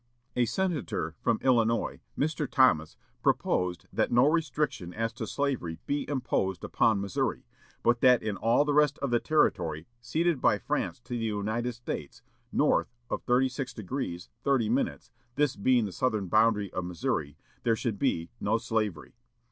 [0.35, 2.49] A senator from Illinois, Mr.
[2.49, 7.45] Thomas, proposed that no restriction as to slavery be imposed upon Missouri,
[7.83, 11.73] but that in all the rest of the territory ceded by France to the United
[11.73, 14.99] States, north of 36° 30',
[15.35, 19.13] this being the southern boundary of Missouri, there should be no slavery.